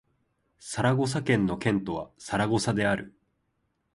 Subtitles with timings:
[0.57, 3.13] サラゴサ県の県都はサラゴサである